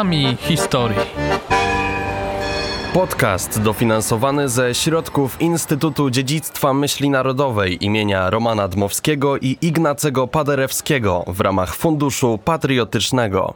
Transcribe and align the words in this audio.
Głosami 0.00 0.36
historii. 0.36 0.98
Podcast 2.94 3.62
dofinansowany 3.62 4.48
ze 4.48 4.74
środków 4.74 5.40
Instytutu 5.40 6.10
Dziedzictwa 6.10 6.74
Myśli 6.74 7.10
Narodowej 7.10 7.84
imienia 7.84 8.30
Romana 8.30 8.68
Dmowskiego 8.68 9.38
i 9.38 9.56
Ignacego 9.62 10.26
Paderewskiego 10.26 11.24
w 11.26 11.40
ramach 11.40 11.74
Funduszu 11.74 12.38
Patriotycznego. 12.44 13.54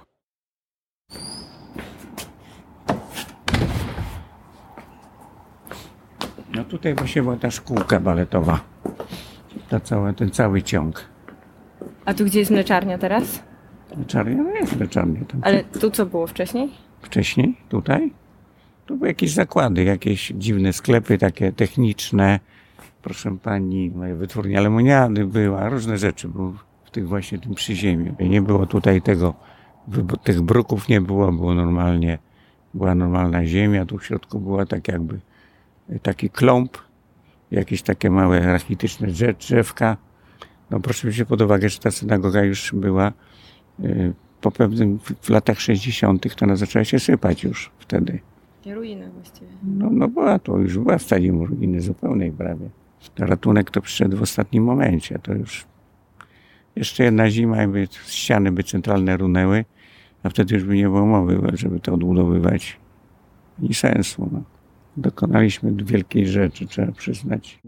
No 6.54 6.64
tutaj 6.64 6.95
właśnie 6.95 7.22
była 7.22 7.36
ta 7.36 7.50
szkółka 7.50 8.00
baletowa. 8.00 8.61
Ta 9.68 9.81
cała, 9.81 10.12
ten 10.12 10.31
cały 10.31 10.62
ciąg. 10.62 11.04
A 12.04 12.14
tu 12.14 12.25
gdzie 12.25 12.39
jest 12.39 12.50
mleczarnia 12.50 12.98
teraz? 12.98 13.54
Mleczarnia? 13.96 14.43
No 14.43 14.50
jest 14.50 14.76
mleczarnia 14.76 15.25
tam. 15.25 15.40
Ale 15.44 15.64
tu 15.64 15.90
co 15.90 16.07
było 16.07 16.26
wcześniej? 16.26 16.71
Wcześniej? 17.03 17.57
Tutaj? 17.68 18.12
Tu 18.86 18.96
były 18.96 19.08
jakieś 19.08 19.32
zakłady, 19.32 19.84
jakieś 19.84 20.32
dziwne 20.36 20.72
sklepy 20.72 21.18
takie 21.18 21.53
techniczne. 21.53 22.40
Proszę 23.03 23.36
pani, 23.43 23.93
wytwórnia 24.14 24.61
lemoniady 24.61 25.26
była, 25.26 25.68
różne 25.68 25.98
rzeczy 25.98 26.29
były 26.29 26.53
w 26.84 26.90
tych 26.90 27.08
właśnie 27.08 27.39
tym 27.39 27.54
przyziemiu. 27.54 28.14
I 28.18 28.29
nie 28.29 28.43
było 28.43 28.67
tutaj 28.67 29.03
tego, 29.03 29.34
tych 30.22 30.42
bruków 30.42 30.89
nie 30.89 31.00
było, 31.00 31.32
było 31.32 31.54
normalnie, 31.54 32.19
była 32.75 32.95
normalna 32.95 33.47
ziemia, 33.47 33.86
tu 33.86 33.98
w 33.98 34.06
środku 34.06 34.41
była 34.41 34.67
tak 34.67 34.89
jakby 34.89 35.20
taki 36.03 36.31
kląb, 36.31 36.78
jakieś 37.50 37.83
takie 37.83 38.11
małe 38.11 38.41
rachityczne 38.41 39.06
drzew, 39.06 39.39
drzewka. 39.39 39.97
No 40.70 40.81
proszę 40.81 41.09
wziąć 41.09 41.28
pod 41.28 41.42
uwagę, 41.42 41.69
że 41.69 41.78
ta 41.78 41.91
synagoga 41.91 42.42
już 42.42 42.75
była 42.75 43.12
po 44.41 44.50
pewnym, 44.50 44.98
w- 44.98 45.30
latach 45.30 45.61
60. 45.61 46.34
to 46.36 46.44
ona 46.47 46.56
zaczęła 46.56 46.84
się 46.84 46.98
sypać 46.98 47.44
już 47.44 47.70
wtedy. 47.78 48.19
Ruiny 48.75 49.11
właściwie. 49.11 49.47
No, 49.62 49.91
no 49.91 50.08
była 50.08 50.39
to, 50.39 50.58
już 50.58 50.78
była 50.78 50.98
w 50.98 51.03
stadium 51.03 51.42
ruiny 51.42 51.81
zupełnej 51.81 52.33
prawie. 52.33 52.70
Ratunek 53.19 53.70
to 53.70 53.81
przyszedł 53.81 54.16
w 54.16 54.22
ostatnim 54.22 54.64
momencie, 54.64 55.19
to 55.19 55.34
już 55.34 55.66
jeszcze 56.77 57.05
jedna 57.05 57.31
zima 57.31 57.64
i 57.64 57.69
by 57.69 57.89
ściany 58.06 58.53
by 58.53 58.62
centralne 58.62 59.16
runęły, 59.16 59.64
a 60.22 60.28
wtedy 60.28 60.55
już 60.55 60.64
by 60.64 60.77
nie 60.77 60.84
było 60.84 61.06
mowy, 61.06 61.41
żeby 61.53 61.81
to 61.81 61.94
odbudowywać. 61.94 62.77
Ani 63.59 63.75
sensu. 63.75 64.28
No. 64.33 64.42
Dokonaliśmy 64.97 65.72
wielkiej 65.84 66.27
rzeczy, 66.27 66.66
trzeba 66.66 66.92
przyznać. 66.92 67.61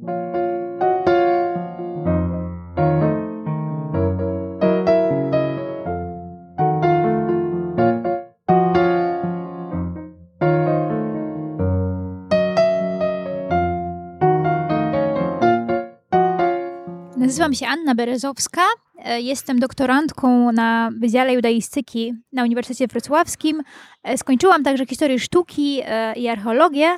Nazywam 17.37 17.55
się 17.55 17.67
Anna 17.67 17.95
Berezowska. 17.95 18.63
e, 19.05 19.21
Jestem 19.21 19.59
doktorantką 19.59 20.53
na 20.53 20.91
Wydziale 20.99 21.35
Judaistyki 21.35 22.15
na 22.33 22.43
Uniwersytecie 22.43 22.87
Wrocławskim. 22.87 23.63
E, 24.03 24.19
Skończyłam 24.19 24.63
także 24.65 24.87
historię 24.87 25.19
sztuki 25.19 25.81
e, 25.85 26.15
i 26.15 26.29
archeologię. 26.29 26.97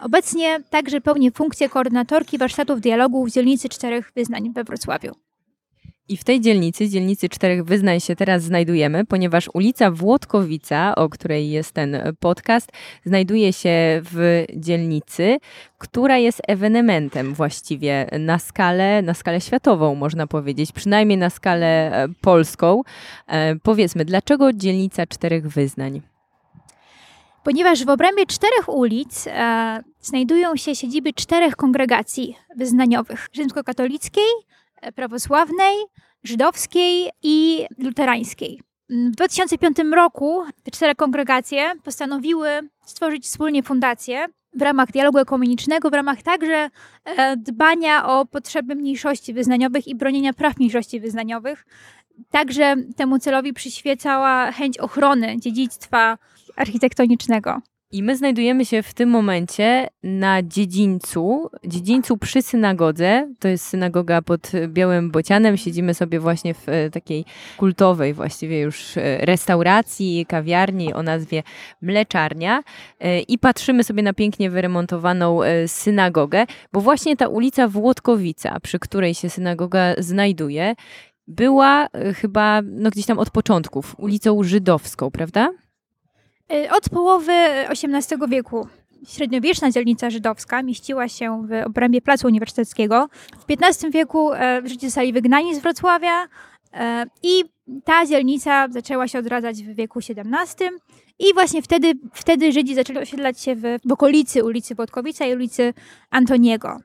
Obecnie 0.00 0.60
także 0.70 1.00
pełnię 1.00 1.30
funkcję 1.30 1.68
koordynatorki 1.68 2.38
warsztatów 2.38 2.80
dialogu 2.80 3.24
w 3.26 3.30
dzielnicy 3.30 3.68
czterech 3.68 4.12
wyznań 4.16 4.52
we 4.52 4.64
Wrocławiu. 4.64 5.12
I 6.10 6.16
w 6.16 6.24
tej 6.24 6.40
dzielnicy, 6.40 6.88
dzielnicy 6.88 7.28
czterech 7.28 7.64
wyznań 7.64 8.00
się 8.00 8.16
teraz 8.16 8.42
znajdujemy, 8.42 9.06
ponieważ 9.06 9.50
ulica 9.54 9.90
Włodkowica, 9.90 10.94
o 10.94 11.08
której 11.08 11.50
jest 11.50 11.72
ten 11.72 11.96
podcast, 12.20 12.72
znajduje 13.04 13.52
się 13.52 14.02
w 14.04 14.44
dzielnicy, 14.56 15.38
która 15.78 16.18
jest 16.18 16.42
ewenementem 16.48 17.34
właściwie 17.34 18.06
na 18.18 18.38
skalę, 18.38 19.02
na 19.02 19.14
skalę 19.14 19.40
światową, 19.40 19.94
można 19.94 20.26
powiedzieć, 20.26 20.72
przynajmniej 20.72 21.18
na 21.18 21.30
skalę 21.30 21.92
e, 21.92 22.08
polską. 22.20 22.82
E, 23.26 23.56
Powiedzmy, 23.56 24.04
dlaczego 24.04 24.52
dzielnica 24.52 25.06
czterech 25.06 25.48
wyznań? 25.48 26.00
Ponieważ 27.44 27.84
w 27.84 27.88
obrębie 27.88 28.26
czterech 28.26 28.68
ulic 28.68 29.26
e, 29.26 29.82
znajdują 30.00 30.56
się 30.56 30.74
siedziby 30.74 31.12
czterech 31.12 31.56
kongregacji 31.56 32.36
wyznaniowych: 32.56 33.28
rzymskokatolickiej, 33.32 34.24
e, 34.24 34.59
prawosławnej, 34.94 35.76
żydowskiej 36.24 37.10
i 37.22 37.66
luterańskiej. 37.78 38.60
W 38.90 39.10
2005 39.10 39.76
roku 39.94 40.42
te 40.62 40.70
cztery 40.70 40.94
kongregacje 40.94 41.72
postanowiły 41.84 42.48
stworzyć 42.84 43.24
wspólnie 43.24 43.62
fundację 43.62 44.26
w 44.54 44.62
ramach 44.62 44.90
dialogu 44.90 45.18
ekumenicznego, 45.18 45.90
w 45.90 45.94
ramach 45.94 46.22
także 46.22 46.70
e, 47.04 47.36
dbania 47.36 48.06
o 48.06 48.26
potrzeby 48.26 48.74
mniejszości 48.74 49.34
wyznaniowych 49.34 49.88
i 49.88 49.94
bronienia 49.94 50.32
praw 50.32 50.56
mniejszości 50.56 51.00
wyznaniowych. 51.00 51.66
Także 52.30 52.76
temu 52.96 53.18
celowi 53.18 53.52
przyświecała 53.52 54.52
chęć 54.52 54.78
ochrony 54.78 55.36
dziedzictwa 55.40 56.18
architektonicznego. 56.56 57.60
I 57.92 58.02
my 58.02 58.16
znajdujemy 58.16 58.64
się 58.64 58.82
w 58.82 58.94
tym 58.94 59.08
momencie 59.08 59.88
na 60.02 60.42
dziedzińcu, 60.42 61.50
dziedzińcu 61.66 62.16
przy 62.16 62.42
synagodze. 62.42 63.34
To 63.38 63.48
jest 63.48 63.66
synagoga 63.66 64.22
pod 64.22 64.52
Białym 64.68 65.10
Bocianem. 65.10 65.56
Siedzimy 65.56 65.94
sobie 65.94 66.20
właśnie 66.20 66.54
w 66.54 66.68
e, 66.68 66.90
takiej 66.90 67.24
kultowej 67.56 68.14
właściwie 68.14 68.60
już 68.60 68.96
e, 68.96 69.18
restauracji, 69.18 70.26
kawiarni 70.28 70.94
o 70.94 71.02
nazwie 71.02 71.42
Mleczarnia 71.82 72.62
E, 73.00 73.20
i 73.20 73.38
patrzymy 73.38 73.84
sobie 73.84 74.02
na 74.02 74.12
pięknie 74.12 74.50
wyremontowaną 74.50 75.40
synagogę, 75.66 76.46
bo 76.72 76.80
właśnie 76.80 77.16
ta 77.16 77.28
ulica 77.28 77.68
Włodkowica, 77.68 78.60
przy 78.60 78.78
której 78.78 79.14
się 79.14 79.30
synagoga 79.30 79.94
znajduje, 79.98 80.74
była 81.26 81.88
chyba 82.14 82.62
no, 82.62 82.90
gdzieś 82.90 83.06
tam 83.06 83.18
od 83.18 83.30
początków 83.30 83.94
ulicą 83.98 84.42
żydowską, 84.42 85.10
prawda? 85.10 85.52
Y, 86.52 86.70
Od 86.70 86.88
połowy 86.88 87.32
XVIII 87.32 88.28
wieku 88.28 88.68
średniowieczna 89.08 89.70
dzielnica 89.70 90.10
żydowska 90.10 90.62
mieściła 90.62 91.08
się 91.08 91.46
w 91.46 91.66
obrębie 91.66 92.00
Placu 92.02 92.26
Uniwersyteckiego. 92.26 93.08
W 93.38 93.52
XV 93.62 93.90
wieku 93.90 94.32
e, 94.32 94.62
Żydzi 94.64 94.86
zostali 94.86 95.12
wygnani 95.12 95.54
z 95.54 95.58
Wrocławia 95.58 96.28
e, 96.74 97.06
i 97.22 97.44
ta 97.84 98.06
dzielnica 98.06 98.68
zaczęła 98.70 99.08
się 99.08 99.18
odradzać 99.18 99.62
w 99.62 99.74
wieku 99.74 99.98
XVII. 99.98 100.68
I 101.18 101.34
właśnie 101.34 101.62
wtedy, 101.62 101.92
wtedy 102.14 102.52
Żydzi 102.52 102.74
zaczęli 102.74 102.98
osiedlać 102.98 103.40
się 103.40 103.54
w, 103.56 103.62
w 103.84 103.92
okolicy 103.92 104.44
ulicy 104.44 104.74
Włodkowica 104.74 105.26
i 105.26 105.34
ulicy 105.34 105.74
Antoniego. 106.10 106.76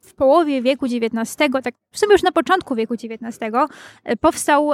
W 0.00 0.14
połowie 0.14 0.62
wieku 0.62 0.86
XIX, 0.86 1.36
tak 1.62 1.74
w 1.92 1.98
sumie 1.98 2.12
już 2.12 2.22
na 2.22 2.32
początku 2.32 2.74
wieku 2.74 2.94
XIX, 2.94 3.38
e, 4.04 4.16
powstał 4.16 4.70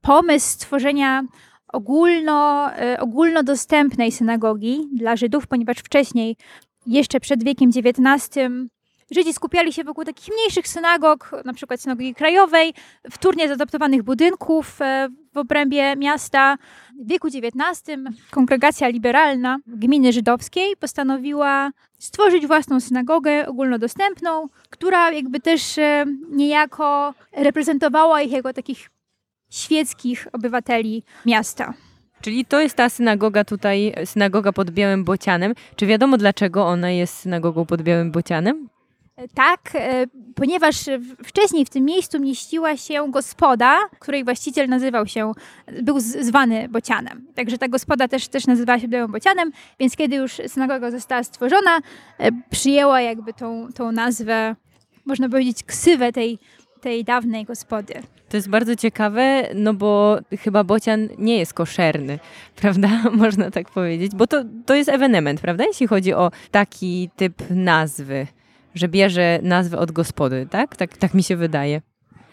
pomysł 0.00 0.46
stworzenia 0.48 1.22
ogólno, 1.72 2.70
e, 2.76 3.00
ogólnodostępnej 3.00 4.12
synagogi 4.12 4.88
dla 4.92 5.16
Żydów, 5.16 5.46
ponieważ 5.46 5.78
wcześniej, 5.78 6.36
jeszcze 6.86 7.20
przed 7.20 7.44
wiekiem 7.44 7.70
XIX, 7.76 8.38
Żydzi 9.14 9.32
skupiali 9.32 9.72
się 9.72 9.84
wokół 9.84 10.04
takich 10.04 10.34
mniejszych 10.34 10.68
synagog, 10.68 11.30
na 11.44 11.52
przykład 11.52 11.80
synagogi 11.80 12.14
krajowej, 12.14 12.74
wtórnie 13.10 13.48
zadaptowanych 13.48 14.02
budynków 14.02 14.80
e, 14.80 15.08
w 15.32 15.36
obrębie 15.36 15.96
miasta. 15.96 16.56
W 17.04 17.08
wieku 17.08 17.28
XIX 17.28 18.00
kongregacja 18.30 18.88
liberalna 18.88 19.58
gminy 19.66 20.12
żydowskiej 20.12 20.76
postanowiła 20.76 21.70
stworzyć 21.98 22.46
własną 22.46 22.80
synagogę 22.80 23.46
ogólnodostępną, 23.46 24.48
która 24.70 25.12
jakby 25.12 25.40
też 25.40 25.78
e, 25.78 26.04
niejako 26.30 27.14
reprezentowała 27.32 28.22
ich 28.22 28.32
jako 28.32 28.52
takich 28.52 28.90
świeckich 29.52 30.28
obywateli 30.32 31.02
miasta. 31.26 31.74
Czyli 32.20 32.44
to 32.44 32.60
jest 32.60 32.76
ta 32.76 32.88
synagoga 32.88 33.44
tutaj, 33.44 33.94
synagoga 34.04 34.52
pod 34.52 34.70
Białym 34.70 35.04
Bocianem. 35.04 35.54
Czy 35.76 35.86
wiadomo 35.86 36.18
dlaczego 36.18 36.66
ona 36.66 36.90
jest 36.90 37.16
synagogą 37.16 37.66
pod 37.66 37.82
Białym 37.82 38.10
Bocianem? 38.10 38.68
Tak, 39.34 39.60
e, 39.74 40.06
ponieważ 40.34 40.76
wcześniej 41.24 41.64
w 41.64 41.70
tym 41.70 41.84
miejscu 41.84 42.20
mieściła 42.20 42.76
się 42.76 43.10
gospoda, 43.10 43.78
której 43.98 44.24
właściciel 44.24 44.68
nazywał 44.68 45.06
się, 45.06 45.32
był 45.82 46.00
zwany 46.00 46.68
Bocianem. 46.68 47.26
Także 47.34 47.58
ta 47.58 47.68
gospoda 47.68 48.08
też, 48.08 48.28
też 48.28 48.46
nazywała 48.46 48.78
się 48.78 48.88
Białym 48.88 49.12
Bocianem, 49.12 49.52
więc 49.80 49.96
kiedy 49.96 50.16
już 50.16 50.32
synagoga 50.46 50.90
została 50.90 51.22
stworzona, 51.22 51.80
e, 52.18 52.30
przyjęła 52.50 53.00
jakby 53.00 53.32
tą, 53.32 53.68
tą 53.74 53.92
nazwę, 53.92 54.56
można 55.06 55.28
powiedzieć, 55.28 55.64
ksywę 55.64 56.12
tej, 56.12 56.38
tej 56.82 57.04
dawnej 57.04 57.44
gospody. 57.44 57.94
To 58.28 58.36
jest 58.36 58.48
bardzo 58.48 58.76
ciekawe, 58.76 59.48
no 59.54 59.74
bo 59.74 60.18
chyba 60.38 60.64
bocian 60.64 61.08
nie 61.18 61.38
jest 61.38 61.54
koszerny, 61.54 62.18
prawda? 62.60 62.88
Można 63.24 63.50
tak 63.50 63.70
powiedzieć, 63.70 64.14
bo 64.14 64.26
to, 64.26 64.44
to 64.66 64.74
jest 64.74 64.88
ewenement, 64.90 65.40
prawda? 65.40 65.64
Jeśli 65.64 65.86
chodzi 65.86 66.12
o 66.14 66.30
taki 66.50 67.10
typ 67.16 67.42
nazwy, 67.50 68.26
że 68.74 68.88
bierze 68.88 69.40
nazwę 69.42 69.78
od 69.78 69.92
gospody, 69.92 70.46
tak? 70.50 70.76
Tak, 70.76 70.96
tak 70.96 71.14
mi 71.14 71.22
się 71.22 71.36
wydaje. 71.36 71.80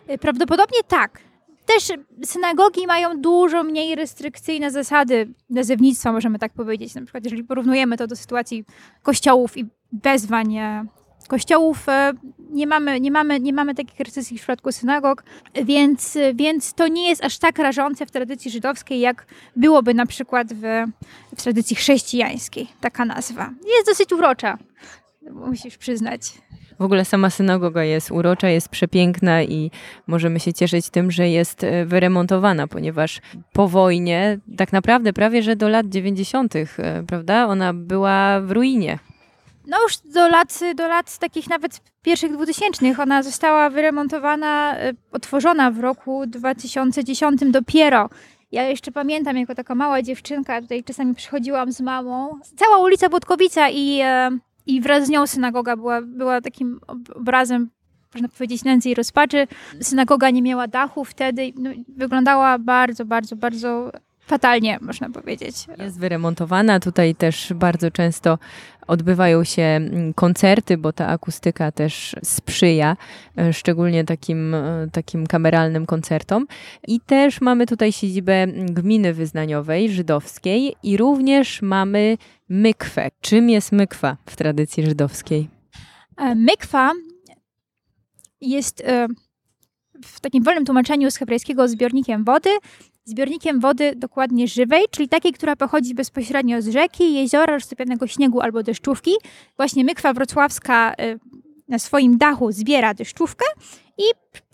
E, 0.08 0.18
Prawdopodobnie 0.18 0.80
tak. 0.88 1.20
też 1.66 1.92
synagogi 2.26 2.88
mają 2.88 3.22
dużo 3.22 3.64
mniej 3.64 3.96
restrykcyjne 3.96 4.72
zasady 4.72 5.34
nazewnictwa, 5.50 6.12
możemy 6.12 6.40
tak 6.40 6.54
powiedzieć. 6.54 6.96
Na 6.96 7.02
przykład, 7.02 7.24
jeżeli 7.24 7.44
porównujemy 7.44 7.98
to 7.98 8.08
do 8.08 8.16
sytuacji 8.16 8.66
kościołów 9.04 9.58
i 9.58 9.66
wezwań 9.94 10.56
e, 10.56 10.86
kościołów, 11.30 11.90
e, 11.90 12.14
nie 12.52 12.68
mamy, 12.68 13.00
nie 13.00 13.12
mamy, 13.12 13.40
nie 13.40 13.54
mamy 13.54 13.76
takich 13.76 14.00
restrykcji 14.00 14.38
w 14.38 14.42
przypadku 14.42 14.72
synagog, 14.72 15.24
więc, 15.66 16.18
więc 16.36 16.74
to 16.74 16.88
nie 16.88 17.10
jest 17.10 17.24
aż 17.24 17.38
tak 17.38 17.60
rażące 17.60 18.06
w 18.06 18.12
tradycji 18.12 18.52
żydowskiej, 18.52 19.00
jak 19.00 19.26
byłoby 19.56 19.94
na 19.94 20.06
przykład 20.06 20.54
w, 20.54 20.64
w 21.36 21.42
tradycji 21.42 21.76
chrześcijańskiej, 21.76 22.68
taka 22.82 23.06
nazwa. 23.06 23.50
Jest 23.76 23.88
dosyć 23.88 24.14
urocza, 24.14 24.58
musisz 25.32 25.78
przyznać. 25.78 26.22
W 26.80 26.82
ogóle 26.82 27.06
sama 27.06 27.30
synagoga 27.30 27.84
jest 27.84 28.12
urocza, 28.12 28.50
jest 28.50 28.70
przepiękna 28.70 29.44
i 29.44 29.72
możemy 30.08 30.40
się 30.40 30.54
cieszyć 30.54 30.90
tym, 30.90 31.12
że 31.12 31.30
jest 31.30 31.64
e, 31.64 31.86
wyremontowana, 31.86 32.68
ponieważ 32.68 33.22
po 33.54 33.68
wojnie, 33.68 34.40
tak 34.58 34.74
naprawdę 34.74 35.14
prawie 35.14 35.44
że 35.44 35.56
do 35.56 35.70
lat 35.70 35.90
90., 35.90 36.56
e, 36.56 36.66
prawda, 37.08 37.48
ona 37.48 37.74
była 37.74 38.42
w 38.42 38.52
ruinie. 38.52 39.00
No 39.70 39.78
już 39.84 39.98
do 39.98 40.28
lat, 40.28 40.60
do 40.76 40.88
lat 40.88 41.18
takich 41.18 41.50
nawet 41.50 41.82
pierwszych 42.02 42.32
dwutysięcznych 42.32 43.00
ona 43.00 43.24
została 43.24 43.70
wyremontowana, 43.70 44.78
e, 44.78 44.94
otworzona 45.12 45.72
w 45.72 45.80
roku 45.80 46.24
2010 46.28 47.52
dopiero. 47.52 48.10
Ja 48.52 48.64
jeszcze 48.64 48.92
pamiętam, 48.92 49.38
jako 49.38 49.56
taka 49.56 49.76
mała 49.76 50.02
dziewczynka, 50.02 50.62
tutaj 50.62 50.84
czasami 50.84 51.16
przychodziłam 51.16 51.72
z 51.72 51.82
mamą. 51.82 52.40
Cała 52.56 52.78
ulica 52.78 53.10
Błotkowica 53.10 53.70
i 53.70 54.02
i 54.70 54.82
wraz 54.82 55.06
z 55.06 55.10
nią 55.10 55.28
synagoga 55.28 55.76
była, 55.76 56.02
była 56.02 56.42
takim 56.42 56.80
obrazem, 57.16 57.70
można 58.14 58.30
powiedzieć, 58.30 58.64
nędzy 58.64 58.90
i 58.90 58.96
rozpaczy. 58.96 59.48
Synagoga 59.82 60.30
nie 60.30 60.42
miała 60.42 60.68
dachu 60.68 61.06
wtedy, 61.06 61.54
no, 61.56 61.70
wyglądała 61.88 62.60
bardzo, 62.60 63.06
bardzo, 63.06 63.36
bardzo 63.36 63.92
fatalnie, 64.30 64.78
można 64.82 65.10
powiedzieć. 65.10 65.56
Jest 65.78 66.00
wyremontowana. 66.00 66.80
Tutaj 66.80 67.16
też 67.16 67.54
bardzo 67.56 67.92
często 67.92 68.38
odbywają 68.88 69.44
się 69.44 69.62
mm, 69.62 70.14
koncerty, 70.14 70.78
bo 70.78 70.94
ta 70.94 71.08
akustyka 71.08 71.72
też 71.72 72.16
sprzyja, 72.24 72.98
e, 73.38 73.54
szczególnie 73.54 74.04
takim, 74.04 74.54
e, 74.54 74.88
takim 74.92 75.28
kameralnym 75.28 75.86
koncertom. 75.86 76.48
I 76.88 77.00
też 77.00 77.42
mamy 77.42 77.66
tutaj 77.66 77.92
siedzibę 77.92 78.48
gminy 78.48 79.14
wyznaniowej, 79.14 79.92
żydowskiej 79.92 80.76
i 80.84 80.98
również 80.98 81.62
mamy 81.62 82.18
mykwę. 82.50 83.12
Czym 83.22 83.50
jest 83.50 83.72
mykwa 83.72 84.18
w 84.26 84.36
tradycji 84.36 84.86
żydowskiej? 84.86 85.50
E, 86.18 86.36
mykwa 86.36 86.92
jest 88.42 88.84
w 90.06 90.20
takim 90.20 90.44
wolnym 90.44 90.66
tłumaczeniu 90.66 91.12
z 91.12 91.16
hebrajskiego 91.18 91.68
zbiornikiem 91.68 92.24
wody, 92.24 92.50
zbiornikiem 93.06 93.60
wody 93.60 93.94
dokładnie 93.96 94.48
żywej, 94.48 94.86
czyli 94.92 95.10
takiej, 95.10 95.34
która 95.34 95.56
pochodzi 95.56 95.96
bezpośrednio 95.96 96.62
z 96.62 96.68
rzeki, 96.68 97.14
jeziora, 97.14 97.54
roztopionego 97.54 98.08
śniegu 98.08 98.42
albo 98.42 98.64
deszczówki. 98.64 99.12
Właśnie 99.58 99.84
Mykwa 99.84 100.14
Wrocławska 100.14 100.94
y, 100.94 101.20
na 101.68 101.80
swoim 101.80 102.18
dachu 102.18 102.52
zbiera 102.52 102.94
deszczówkę 102.94 103.46
i 103.98 104.04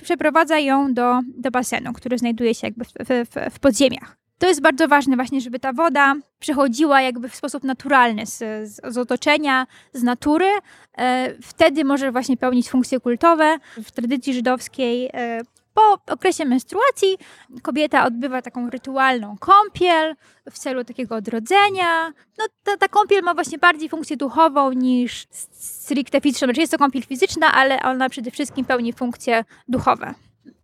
przeprowadza 0.04 0.60
ją 0.60 0.94
do, 0.94 1.20
do 1.38 1.52
basenu, 1.52 1.94
który 1.94 2.18
znajduje 2.18 2.56
się 2.56 2.68
jakby 2.68 2.86
w, 2.86 2.90
w, 3.08 3.56
w 3.56 3.60
podziemiach. 3.60 4.18
To 4.38 4.48
jest 4.48 4.62
bardzo 4.62 4.88
ważne 4.88 5.16
właśnie, 5.16 5.42
żeby 5.42 5.60
ta 5.60 5.74
woda 5.74 6.16
przechodziła 6.40 7.02
jakby 7.02 7.30
w 7.30 7.36
sposób 7.36 7.64
naturalny 7.64 8.26
z, 8.26 8.38
z, 8.70 8.98
otoczenia, 8.98 9.68
z 9.94 10.04
natury. 10.04 10.50
E, 10.98 11.34
wtedy 11.42 11.84
może 11.84 12.12
właśnie 12.12 12.38
pełnić 12.38 12.70
funkcje 12.70 13.00
kultowe. 13.00 13.58
W 13.84 13.92
tradycji 13.92 14.34
żydowskiej 14.34 15.10
e, 15.14 15.42
po 15.76 16.14
okresie 16.14 16.46
menstruacji 16.46 17.18
kobieta 17.62 18.06
odbywa 18.06 18.42
taką 18.42 18.70
rytualną 18.70 19.36
kąpiel 19.40 20.16
w 20.52 20.60
celu 20.60 20.84
takiego 20.84 21.16
odrodzenia. 21.16 22.14
No, 22.38 22.46
ta, 22.64 22.78
ta 22.78 22.88
kąpiel 22.88 23.24
ma 23.24 23.34
właśnie 23.34 23.58
bardziej 23.58 23.90
funkcję 23.90 24.18
duchową 24.18 24.72
niż 24.72 25.28
stricte 25.52 26.22
fizyczną. 26.22 26.46
Znaczy 26.46 26.62
jest 26.62 26.72
to 26.72 26.78
kąpiel 26.78 27.02
fizyczna, 27.04 27.52
ale 27.52 27.82
ona 27.82 28.10
przede 28.10 28.32
wszystkim 28.32 28.66
pełni 28.66 28.94
funkcje 28.94 29.44
duchowe. 29.68 30.14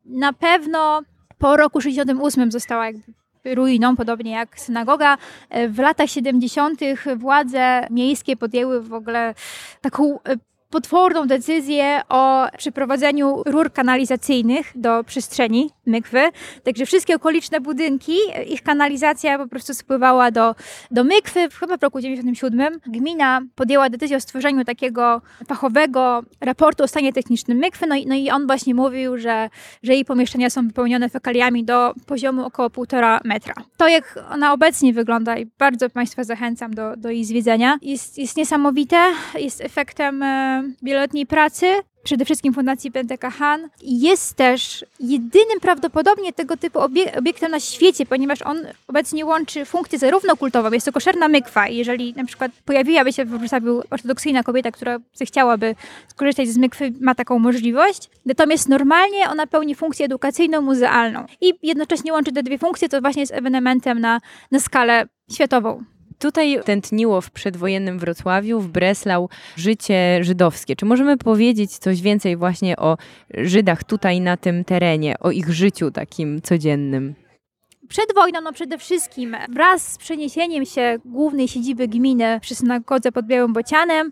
Na 0.05 0.33
pewno 0.33 1.01
po 1.37 1.57
roku 1.57 1.81
68 1.81 2.51
została 2.51 2.85
jakby 2.85 3.13
ruiną, 3.45 3.95
podobnie 3.95 4.31
jak 4.31 4.59
synagoga. 4.59 5.17
W 5.69 5.79
latach 5.79 6.09
70. 6.09 6.79
władze 7.15 7.87
miejskie 7.89 8.37
podjęły 8.37 8.81
w 8.81 8.93
ogóle 8.93 9.33
taką 9.81 10.19
potworną 10.71 11.27
decyzję 11.27 12.01
o 12.09 12.47
przeprowadzeniu 12.57 13.43
rur 13.45 13.73
kanalizacyjnych 13.73 14.71
do 14.75 15.03
przestrzeni 15.03 15.69
Mykwy. 15.85 16.19
Także 16.63 16.85
wszystkie 16.85 17.15
okoliczne 17.15 17.61
budynki, 17.61 18.15
ich 18.47 18.63
kanalizacja 18.63 19.37
po 19.37 19.47
prostu 19.47 19.73
spływała 19.73 20.31
do, 20.31 20.55
do 20.91 21.03
Mykwy. 21.03 21.49
Chyba 21.59 21.77
w 21.77 21.83
roku 21.83 22.01
97 22.01 22.79
gmina 22.87 23.41
podjęła 23.55 23.89
decyzję 23.89 24.17
o 24.17 24.19
stworzeniu 24.19 24.65
takiego 24.65 25.21
fachowego 25.47 26.23
raportu 26.41 26.83
o 26.83 26.87
stanie 26.87 27.13
technicznym 27.13 27.57
Mykwy. 27.57 27.87
No 27.87 27.95
i, 27.95 28.07
no 28.07 28.15
i 28.15 28.29
on 28.29 28.47
właśnie 28.47 28.75
mówił, 28.75 29.17
że, 29.17 29.49
że 29.83 29.93
jej 29.93 30.05
pomieszczenia 30.05 30.49
są 30.49 30.67
wypełnione 30.67 31.09
fekaliami 31.09 31.63
do 31.63 31.93
poziomu 32.05 32.45
około 32.45 32.69
półtora 32.69 33.19
metra. 33.23 33.53
To 33.77 33.87
jak 33.87 34.19
ona 34.31 34.53
obecnie 34.53 34.93
wygląda 34.93 35.37
i 35.37 35.45
bardzo 35.45 35.89
Państwa 35.89 36.23
zachęcam 36.23 36.73
do, 36.73 36.95
do 36.97 37.09
jej 37.09 37.25
zwiedzenia, 37.25 37.77
jest, 37.81 38.17
jest 38.17 38.37
niesamowite. 38.37 38.97
Jest 39.39 39.61
efektem 39.61 40.23
e, 40.23 40.60
wieloletniej 40.81 41.25
pracy, 41.25 41.65
przede 42.03 42.25
wszystkim 42.25 42.53
Fundacji 42.53 42.91
Penteca 42.91 43.29
Han. 43.29 43.69
Jest 43.81 44.35
też 44.35 44.85
jedynym 44.99 45.59
prawdopodobnie 45.61 46.33
tego 46.33 46.57
typu 46.57 46.79
obiek 46.79 47.17
obiektem 47.17 47.51
na 47.51 47.59
świecie, 47.59 48.05
ponieważ 48.05 48.41
on 48.41 48.57
obecnie 48.87 49.25
łączy 49.25 49.65
funkcję 49.65 49.99
zarówno 49.99 50.37
kultową, 50.37 50.71
jest 50.71 50.85
to 50.85 50.91
koszerna 50.91 51.27
mykwa 51.27 51.67
jeżeli 51.67 52.13
na 52.13 52.25
przykład 52.25 52.51
pojawiłaby 52.65 53.13
się 53.13 53.25
w 53.25 53.29
Wrocławiu 53.29 53.81
ortodoksyjna 53.89 54.43
kobieta, 54.43 54.71
która 54.71 54.99
zechciałaby 55.13 55.75
skorzystać 56.07 56.49
z 56.49 56.57
mykwy, 56.57 56.93
ma 57.01 57.15
taką 57.15 57.39
możliwość. 57.39 58.09
Natomiast 58.25 58.69
normalnie 58.69 59.29
ona 59.29 59.47
pełni 59.47 59.75
funkcję 59.75 60.05
edukacyjno-muzealną 60.05 61.25
i 61.41 61.53
jednocześnie 61.63 62.13
łączy 62.13 62.31
te 62.31 62.43
dwie 62.43 62.57
funkcje, 62.57 62.89
to 62.89 63.01
właśnie 63.01 63.21
jest 63.21 63.33
ewenementem 63.33 63.99
na, 63.99 64.21
na 64.51 64.59
skalę 64.59 65.07
światową. 65.31 65.83
Tutaj 66.21 66.59
tętniło 66.65 67.21
w 67.21 67.31
przedwojennym 67.31 67.99
Wrocławiu, 67.99 68.59
w 68.59 68.67
Breslau 68.67 69.29
życie 69.55 70.23
żydowskie. 70.23 70.75
Czy 70.75 70.85
możemy 70.85 71.17
powiedzieć 71.17 71.77
coś 71.77 72.01
więcej 72.01 72.37
właśnie 72.37 72.77
o 72.77 72.97
Żydach 73.33 73.83
tutaj 73.83 74.21
na 74.21 74.37
tym 74.37 74.63
terenie, 74.63 75.15
o 75.19 75.31
ich 75.31 75.49
życiu 75.53 75.91
takim 75.91 76.41
codziennym? 76.41 77.15
Przed 77.87 78.15
wojną, 78.15 78.41
no 78.41 78.53
przede 78.53 78.77
wszystkim, 78.77 79.35
wraz 79.49 79.91
z 79.91 79.97
przeniesieniem 79.97 80.65
się 80.65 80.97
głównej 81.05 81.47
siedziby 81.47 81.87
gminy 81.87 82.39
przy 82.41 82.55
synagodze 82.55 83.11
pod 83.11 83.25
Białym 83.25 83.53
Bocianem, 83.53 84.11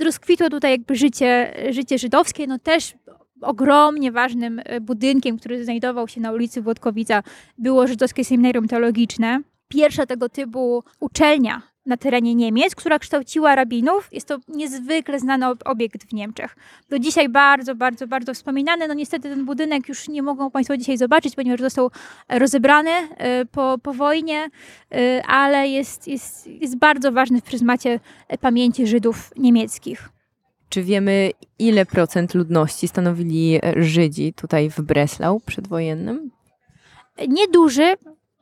rozkwitło 0.00 0.50
tutaj 0.50 0.70
jakby 0.70 0.96
życie, 0.96 1.54
życie 1.70 1.98
żydowskie, 1.98 2.46
no 2.46 2.58
też 2.58 2.94
ogromnie 3.40 4.12
ważnym 4.12 4.60
budynkiem, 4.80 5.38
który 5.38 5.64
znajdował 5.64 6.08
się 6.08 6.20
na 6.20 6.32
ulicy 6.32 6.62
Włodkowica, 6.62 7.22
było 7.58 7.86
żydowskie 7.86 8.24
seminarium 8.24 8.68
teologiczne 8.68 9.40
pierwsza 9.68 10.06
tego 10.06 10.28
typu 10.28 10.84
uczelnia 11.00 11.62
na 11.88 11.96
terenie 11.96 12.34
Niemiec, 12.34 12.74
która 12.74 12.98
kształciła 12.98 13.54
rabinów. 13.54 14.08
Jest 14.12 14.28
to 14.28 14.38
niezwykle 14.48 15.18
znany 15.18 15.46
obiekt 15.64 16.04
w 16.04 16.12
Niemczech. 16.12 16.56
Do 16.90 16.98
dzisiaj 16.98 17.28
bardzo, 17.28 17.74
bardzo, 17.74 18.06
bardzo 18.06 18.34
wspominany. 18.34 18.88
No 18.88 18.94
niestety 18.94 19.28
ten 19.28 19.44
budynek 19.44 19.88
już 19.88 20.08
nie 20.08 20.22
mogą 20.22 20.50
Państwo 20.50 20.76
dzisiaj 20.76 20.98
zobaczyć, 20.98 21.34
ponieważ 21.34 21.60
został 21.60 21.90
rozebrany 22.28 22.90
e, 22.90 23.44
po, 23.44 23.78
po 23.82 23.94
wojnie, 23.94 24.48
e, 24.92 25.22
ale 25.26 25.68
jest, 25.68 26.08
jest, 26.08 26.46
jest 26.46 26.76
bardzo 26.76 27.12
ważny 27.12 27.40
w 27.40 27.44
pryzmacie 27.44 28.00
pamięci 28.40 28.86
Żydów 28.86 29.32
niemieckich. 29.36 30.08
Czy 30.68 30.82
wiemy, 30.82 31.30
ile 31.58 31.86
procent 31.86 32.34
ludności 32.34 32.88
stanowili 32.88 33.60
Żydzi 33.76 34.32
tutaj 34.32 34.70
w 34.70 34.80
Breslau 34.80 35.40
przedwojennym? 35.40 36.30
Nieduży, 37.28 37.94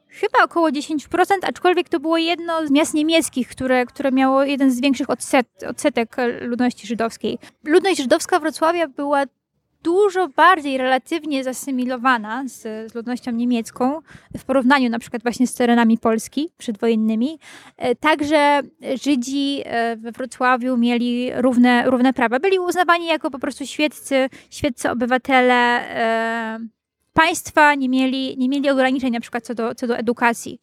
Chyba 0.09 0.45
około 0.45 0.69
10%, 0.69 1.25
aczkolwiek 1.43 1.89
to 1.89 2.01
było 2.01 2.19
jedno 2.19 2.67
z 2.67 2.71
miast 2.71 2.95
niemieckich, 2.95 3.49
które, 3.49 3.87
które 3.87 4.13
miało 4.13 4.45
jeden 4.45 4.71
z 4.71 4.81
większych 4.81 5.11
odset, 5.11 5.47
odsetek 5.69 6.17
ludności 6.41 6.87
żydowskiej. 6.87 7.39
Ludność 7.65 8.01
żydowska 8.01 8.39
Wrocławia 8.39 8.89
była 8.89 9.25
dużo 9.87 10.29
bardziej 10.29 10.79
relatywnie 10.79 11.45
zasymilowana 11.45 12.45
z, 12.49 12.63
z, 12.93 12.95
ludnością 12.95 13.33
niemiecką 13.33 14.01
w 14.39 14.45
porównaniu 14.45 14.91
na 14.91 14.99
przykład 14.99 15.23
właśnie 15.23 15.47
z 15.47 15.55
terenami 15.55 15.99
Polski 15.99 16.51
przedwojennymi. 16.59 17.39
E, 17.77 17.95
także 17.95 18.61
Żydzi 19.03 19.63
e, 19.65 19.97
we 19.97 20.13
Wrocławiu 20.13 20.77
mieli 20.77 21.31
równe, 21.35 21.91
równe 21.91 22.13
prawa. 22.13 22.39
Byli 22.39 22.59
uznawani 22.59 23.07
jako 23.07 23.31
po 23.31 23.39
prostu 23.39 23.67
świeccy, 23.67 24.29
świeccy 24.51 24.91
obywatele 24.91 25.55
e, 25.55 26.76
państwa 27.17 27.75
nie 27.75 27.89
mieli, 27.89 28.39
nie 28.39 28.49
mieli 28.49 28.71
ograniczeń 28.71 29.13
na 29.13 29.21
przykład 29.21 29.45
co 29.45 29.55
do, 29.55 29.75
co 29.75 29.87
do 29.87 29.97
edukacji. 29.97 30.61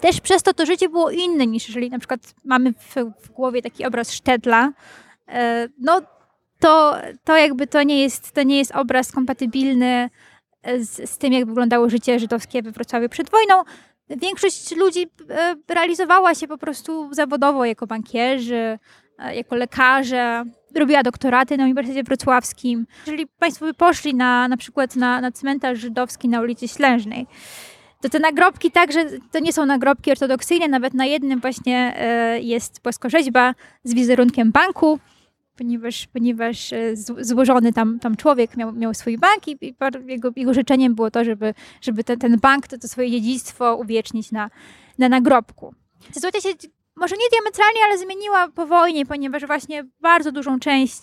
Też 0.00 0.20
przez 0.20 0.42
to 0.42 0.54
to 0.54 0.66
życie 0.66 0.88
było 0.88 1.10
inne 1.10 1.46
niż 1.46 1.68
jeżeli 1.68 1.90
na 1.90 1.98
przykład 1.98 2.34
mamy 2.44 2.72
w, 2.72 2.94
w 3.22 3.30
głowie 3.30 3.62
taki 3.62 3.84
obraz 3.84 4.12
Sztedla, 4.12 4.72
e, 5.28 5.68
no 5.78 6.00
to, 6.58 6.96
to 7.24 7.36
jakby 7.36 7.66
to 7.66 7.82
nie, 7.82 8.02
jest, 8.02 8.32
to 8.32 8.42
nie 8.42 8.58
jest 8.58 8.72
obraz 8.72 9.12
kompatybilny 9.12 10.10
z, 10.78 11.10
z 11.10 11.18
tym, 11.18 11.32
jak 11.32 11.46
wyglądało 11.46 11.90
życie 11.90 12.18
żydowskie 12.18 12.62
we 12.62 12.72
Wrocławiu 12.72 13.08
przed 13.08 13.30
wojną. 13.30 13.62
Większość 14.08 14.76
ludzi 14.76 15.10
e, 15.30 15.56
realizowała 15.68 16.34
się 16.34 16.48
po 16.48 16.58
prostu 16.58 17.08
zawodowo 17.14 17.64
jako 17.64 17.86
bankierzy, 17.86 18.78
e, 19.18 19.34
jako 19.36 19.56
lekarze, 19.56 20.44
robiła 20.74 21.02
doktoraty 21.02 21.56
na 21.56 21.64
Uniwersytecie 21.64 22.02
Wrocławskim. 22.02 22.86
Jeżeli 23.06 23.26
Państwo 23.38 23.66
by 23.66 23.74
poszli 23.74 24.14
na, 24.14 24.48
na 24.48 24.56
przykład 24.56 24.96
na, 24.96 25.20
na 25.20 25.32
cmentarz 25.32 25.78
żydowski 25.78 26.28
na 26.28 26.40
ulicy 26.40 26.68
Ślężnej, 26.68 27.26
to 28.00 28.08
te 28.08 28.18
nagrobki 28.18 28.70
także, 28.70 29.04
to 29.32 29.38
nie 29.38 29.52
są 29.52 29.66
nagrobki 29.66 30.10
ortodoksyjne, 30.10 30.68
nawet 30.68 30.94
na 30.94 31.06
jednym 31.06 31.40
właśnie 31.40 31.94
e, 31.96 32.40
jest 32.40 32.80
płaskorzeźba 32.80 33.54
z 33.84 33.94
wizerunkiem 33.94 34.52
banku, 34.52 34.98
ponieważ, 35.56 36.06
ponieważ 36.06 36.72
e, 36.72 36.96
złożony 37.20 37.72
tam, 37.72 37.98
tam 37.98 38.16
człowiek 38.16 38.56
miał, 38.56 38.72
miał 38.72 38.94
swój 38.94 39.18
bank 39.18 39.48
i, 39.48 39.74
jego, 40.06 40.30
jego 40.36 40.54
życzeniem 40.54 40.94
było 40.94 41.10
to, 41.10 41.24
żeby, 41.24 41.54
żeby 41.80 42.04
ten, 42.04 42.18
ten 42.18 42.38
bank, 42.38 42.66
to, 42.66 42.78
to 42.78 42.88
swoje 42.88 43.10
dziedzictwo 43.10 43.76
uwiecznić 43.76 44.32
na, 44.32 44.50
na 44.98 45.08
nagrobku. 45.08 45.74
Sytuacja 46.12 46.40
się 46.40 46.48
może 46.96 47.16
nie 47.16 47.28
diametralnie, 47.32 47.80
ale 47.84 47.98
zmieniła 47.98 48.48
po 48.48 48.66
wojnie, 48.66 49.06
ponieważ 49.06 49.46
właśnie 49.46 49.84
bardzo 50.00 50.32
dużą 50.32 50.58
część 50.58 51.00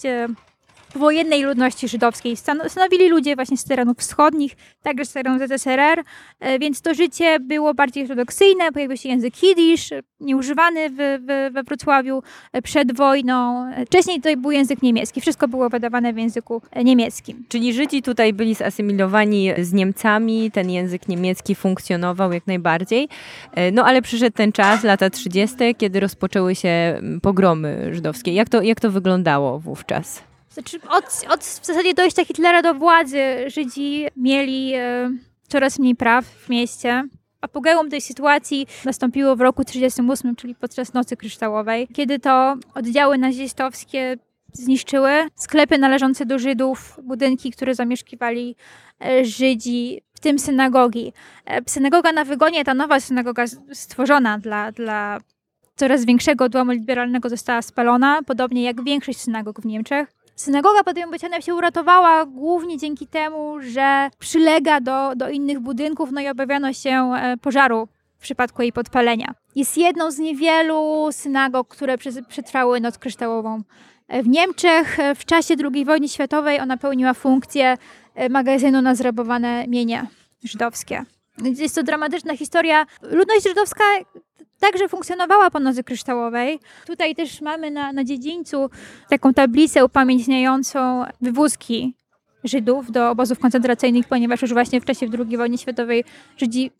e, 0.95 0.99
wojennej 0.99 1.43
ludności 1.43 1.87
żydowskiej 1.87 2.37
stanowili 2.67 3.09
ludzie 3.09 3.35
właśnie 3.35 3.57
z 3.57 3.63
terenów 3.63 3.97
wschodnich, 3.97 4.55
także 4.83 5.05
z 5.05 5.13
terenu 5.13 5.47
ZSRR, 5.47 6.03
e, 6.39 6.59
więc 6.59 6.81
to 6.81 6.93
życie 6.93 7.39
było 7.39 7.73
bardziej 7.73 8.03
ortodoksyjne, 8.03 8.71
pojawił 8.71 8.97
się 8.97 9.09
język 9.09 9.43
jidysz, 9.43 9.89
nieużywany 10.19 10.89
w, 10.89 10.95
w, 10.95 11.53
we 11.53 11.63
Wrocławiu 11.63 12.23
e, 12.53 12.61
przed 12.61 12.95
wojną. 12.95 13.65
E, 13.65 13.85
wcześniej 13.85 14.21
to 14.21 14.37
był 14.37 14.51
język 14.51 14.81
niemiecki, 14.81 15.21
wszystko 15.21 15.47
było 15.47 15.69
wydawane 15.69 16.13
w 16.13 16.17
języku 16.17 16.61
niemieckim. 16.83 17.45
Czyli 17.49 17.73
Żydzi 17.73 18.01
tutaj 18.01 18.33
byli 18.33 18.55
zasymilowani 18.55 19.51
z 19.57 19.73
Niemcami, 19.73 20.51
ten 20.51 20.69
język 20.69 21.07
niemiecki 21.07 21.55
funkcjonował 21.55 22.33
jak 22.33 22.47
najbardziej, 22.47 23.09
no 23.73 23.85
ale 23.85 24.01
przyszedł 24.01 24.37
ten 24.37 24.51
czas, 24.51 24.83
lata 24.83 25.09
30., 25.09 25.57
kiedy 25.77 25.99
rozpoczęły 25.99 26.55
się 26.55 27.01
pogromy 27.21 27.89
żydowskie. 27.93 28.33
Jak 28.33 28.49
to, 28.49 28.61
jak 28.61 28.79
to 28.79 28.91
wyglądało 28.91 29.59
wówczas? 29.59 30.28
Znaczy 30.59 30.79
od, 30.89 31.33
od 31.33 31.43
w 31.43 31.65
zasadzie 31.65 31.93
dojścia 31.93 32.25
Hitlera 32.25 32.61
do 32.61 32.73
władzy 32.73 33.19
Żydzi 33.47 34.07
mieli 34.15 34.73
e, 34.73 35.11
coraz 35.47 35.79
mniej 35.79 35.95
praw 35.95 36.25
w 36.25 36.49
mieście. 36.49 37.03
Apogeum 37.41 37.89
tej 37.89 38.01
sytuacji 38.01 38.67
nastąpiło 38.85 39.35
w 39.35 39.41
roku 39.41 39.63
1938, 39.63 40.35
czyli 40.35 40.55
podczas 40.55 40.93
Nocy 40.93 41.17
Kryształowej, 41.17 41.87
kiedy 41.93 42.19
to 42.19 42.55
oddziały 42.73 43.17
nazistowskie 43.17 44.17
zniszczyły 44.53 45.11
sklepy 45.35 45.77
należące 45.77 46.25
do 46.25 46.39
Żydów, 46.39 46.99
budynki, 47.03 47.51
które 47.51 47.75
zamieszkiwali 47.75 48.55
e, 49.05 49.25
Żydzi, 49.25 50.01
w 50.13 50.19
tym 50.19 50.39
synagogi. 50.39 51.13
E, 51.45 51.61
synagoga 51.69 52.11
na 52.11 52.25
Wygonie, 52.25 52.65
ta 52.65 52.73
nowa 52.73 52.99
synagoga 52.99 53.45
stworzona 53.73 54.37
dla, 54.37 54.71
dla 54.71 55.19
coraz 55.75 56.05
większego 56.05 56.45
odłamu 56.45 56.71
liberalnego 56.71 57.29
została 57.29 57.61
spalona, 57.61 58.19
podobnie 58.23 58.63
jak 58.63 58.83
większość 58.83 59.19
synagog 59.19 59.61
w 59.61 59.65
Niemczech. 59.65 60.18
Synagoga 60.39 60.81
Bocianem 61.11 61.41
się 61.41 61.55
uratowała 61.55 62.25
głównie 62.25 62.77
dzięki 62.77 63.07
temu, 63.07 63.61
że 63.61 64.09
przylega 64.19 64.81
do, 64.81 65.15
do 65.15 65.29
innych 65.29 65.59
budynków, 65.59 66.11
no 66.11 66.21
i 66.21 66.27
obawiano 66.27 66.73
się 66.73 67.11
e, 67.15 67.37
pożaru 67.37 67.87
w 68.17 68.21
przypadku 68.21 68.61
jej 68.61 68.73
podpalenia. 68.73 69.33
Jest 69.55 69.77
jedną 69.77 70.11
z 70.11 70.17
niewielu 70.19 71.09
synagog, 71.11 71.67
które 71.67 71.97
przetrwały 72.29 72.81
Noc 72.81 72.97
Kryształową 72.97 73.61
e, 74.07 74.23
w 74.23 74.27
Niemczech. 74.27 74.99
E, 74.99 75.15
w 75.15 75.25
czasie 75.25 75.55
II 75.73 75.85
wojny 75.85 76.09
światowej 76.09 76.59
ona 76.59 76.77
pełniła 76.77 77.13
funkcję 77.13 77.77
magazynu 78.29 78.81
na 78.81 78.95
zrabowane 78.95 79.67
mienia 79.67 80.07
żydowskie. 80.43 81.03
Jest 81.43 81.75
to 81.75 81.83
dramatyczna 81.83 82.37
historia. 82.37 82.85
Ludność 83.01 83.43
żydowska 83.43 83.83
także 84.59 84.89
funkcjonowała 84.89 85.51
po 85.51 85.59
Nocy 85.59 85.83
Kryształowej. 85.83 86.59
Tutaj 86.85 87.15
też 87.15 87.41
mamy 87.41 87.71
na, 87.71 87.93
na 87.93 88.03
dziedzińcu 88.03 88.69
taką 89.09 89.33
tablicę 89.33 89.85
upamiętniającą 89.85 91.05
wywózki 91.21 91.93
Żydów 92.43 92.91
do 92.91 93.09
obozów 93.09 93.39
koncentracyjnych, 93.39 94.07
ponieważ 94.07 94.41
już 94.41 94.53
właśnie 94.53 94.81
w 94.81 94.85
czasie 94.85 95.07
II 95.19 95.37
wojny 95.37 95.57
światowej 95.57 96.03
Żydzi 96.37 96.71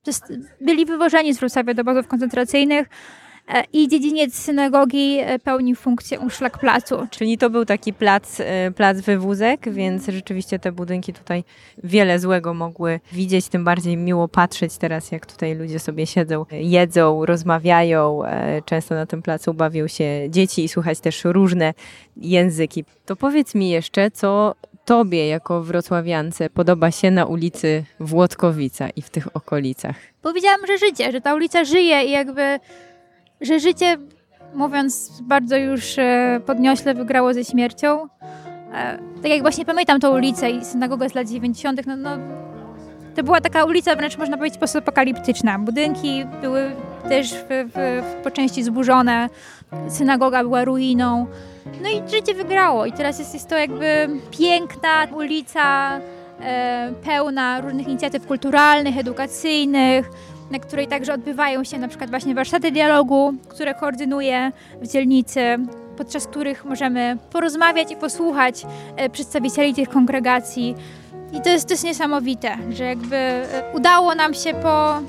byli 0.62 0.86
wywożeni 0.86 1.34
z 1.34 1.40
Wrocławia 1.40 1.74
do 1.74 1.82
obozów 1.82 2.08
koncentracyjnych. 2.08 2.88
E, 3.50 3.63
i 3.74 3.88
dziedziniec 3.88 4.36
synagogi 4.36 5.18
e, 5.20 5.39
pełnił 5.39 5.75
funkcję 5.75 6.20
placu. 6.62 7.08
Czyli 7.10 7.38
to 7.38 7.50
był 7.50 7.65
taki 7.65 7.94
plac, 7.94 8.39
e, 8.39 8.72
plac 8.72 9.01
wywózek, 9.01 9.74
więc 9.74 10.06
rzeczywiście 10.08 10.60
te 10.60 10.72
budynki 10.72 11.13
tutaj 11.13 11.44
wiele 11.84 12.20
złego 12.20 12.53
mogły 12.53 13.00
widzieć, 13.12 13.48
tym 13.48 13.63
bardziej 13.63 13.98
miło 13.98 14.27
patrzeć 14.27 14.77
teraz, 14.77 15.12
jak 15.12 15.25
tutaj 15.25 15.56
ludzie 15.56 15.79
sobie 15.79 16.08
siedzą, 16.08 16.46
jedzą, 16.51 17.25
rozmawiają. 17.25 18.22
Często 18.65 18.96
na 18.96 19.06
tym 19.06 19.22
placu 19.22 19.53
bawią 19.53 19.88
się 19.88 20.27
dzieci 20.29 20.63
i 20.63 20.70
słuchać 20.70 21.00
też 21.00 21.24
różne 21.24 21.74
języki. 22.18 22.86
To 23.06 23.15
powiedz 23.15 23.56
mi 23.56 23.70
jeszcze, 23.70 24.12
co 24.12 24.56
Tobie, 24.86 25.27
jako 25.27 25.63
wrocławiance, 25.63 26.50
podoba 26.50 26.91
się 26.91 27.12
na 27.12 27.25
ulicy 27.25 27.84
Włodkowica 28.00 28.89
i 28.89 29.01
w 29.01 29.10
tych 29.10 29.36
okolicach? 29.36 29.96
Powiedziałam, 30.22 30.60
że 30.68 30.77
życie, 30.77 31.12
że 31.12 31.22
ta 31.22 31.36
ulica 31.36 31.63
żyje 31.63 32.03
i 32.03 32.12
jakby 32.12 32.60
że 33.41 33.60
życie, 33.60 33.98
mówiąc 34.53 35.22
bardzo 35.22 35.58
już 35.58 35.98
e, 35.98 36.41
podniośle, 36.46 36.93
wygrało 36.93 37.34
ze 37.34 37.46
śmiercią. 37.46 38.08
E, 38.74 39.00
tak 39.22 39.31
jak 39.31 39.41
właśnie 39.41 39.65
pamiętam 39.65 40.00
tą 40.00 40.13
ulicę 40.13 40.51
i 40.51 40.65
synagogę 40.65 41.10
z 41.10 41.13
lat 41.13 41.27
90., 41.27 41.88
no, 41.88 41.96
no, 41.96 42.17
to 43.15 43.24
była 43.24 43.41
taka 43.41 43.65
ulica 43.65 43.96
wręcz 43.96 44.17
można 44.17 44.38
powiedzieć 44.38 44.60
postapokaliptyczna. 44.60 45.60
Budynki 45.60 46.25
były 46.41 46.72
też 47.10 47.34
w, 47.34 47.48
w, 47.48 48.03
w, 48.03 48.24
po 48.24 48.31
części 48.31 48.63
zburzone, 48.63 49.29
synagoga 49.89 50.43
była 50.43 50.65
ruiną. 50.65 51.27
No 51.81 51.89
i 51.89 52.10
życie 52.10 52.34
wygrało 52.34 52.86
i 52.86 52.91
teraz 52.91 53.19
jest, 53.19 53.34
jest 53.34 53.50
to 53.50 53.58
jakby 53.58 54.10
piękna 54.31 55.08
ulica, 55.15 56.00
e, 56.41 56.93
pełna 57.03 57.62
różnych 57.62 57.88
inicjatyw 57.88 58.27
kulturalnych, 58.27 58.98
edukacyjnych, 58.98 60.10
na 60.51 60.60
której 60.60 60.88
także 60.88 61.13
odbywają 61.13 61.63
się 61.63 61.77
na 61.77 61.88
przykład 61.88 62.10
właśnie 62.10 62.36
warsztaty 62.36 62.72
dialogu, 62.72 63.34
które 63.50 63.74
koordynuje 63.74 64.51
w 64.82 64.88
dzielnicy, 64.88 65.58
podczas 65.98 66.27
których 66.27 66.65
możemy 66.65 67.18
porozmawiać 67.32 67.91
i 67.91 67.96
posłuchać 67.96 68.65
e, 68.96 69.10
przedstawicieli 69.10 69.74
tych 69.74 69.89
kongregacji. 69.89 70.75
I 71.34 71.41
to 71.41 71.50
jest, 71.50 71.68
to 71.68 71.74
jest 71.74 71.84
niesamowite, 71.84 72.58
że 72.70 72.84
jakby 72.84 73.15
e, 73.15 73.46
udało 73.74 74.15
nam 74.15 74.34
się 74.34 74.53
po, 74.53 75.00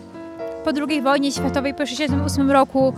po 0.64 0.70
II 0.88 1.02
wojnie 1.02 1.32
światowej, 1.32 1.75
po 1.75 1.85
1968 1.85 2.50
roku 2.50 2.94